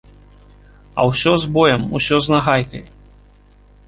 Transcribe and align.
А 1.03 1.03
ўсё 1.09 1.33
з 1.43 1.51
боем, 1.57 1.81
ўсё 1.97 2.15
з 2.29 2.33
нагайкай. 2.35 2.83